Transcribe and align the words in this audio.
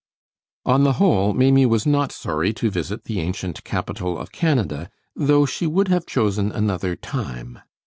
On 0.65 0.83
the 0.83 0.93
whole, 0.93 1.31
Maimie 1.31 1.67
was 1.67 1.85
not 1.85 2.11
sorry 2.11 2.53
to 2.53 2.71
visit 2.71 3.03
the 3.03 3.19
ancient 3.19 3.63
capital 3.63 4.17
of 4.17 4.31
Canada, 4.31 4.89
though 5.15 5.45
she 5.45 5.67
would 5.67 5.89
have 5.89 6.07
chosen 6.07 6.51
another 6.51 6.95
time. 6.95 7.59